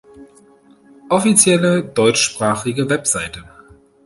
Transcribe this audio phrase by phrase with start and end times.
[1.09, 3.43] Offizielle deutschsprachige Website